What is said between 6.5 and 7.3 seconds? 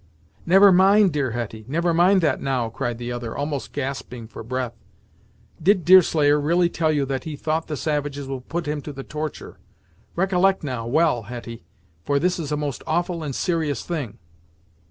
tell you that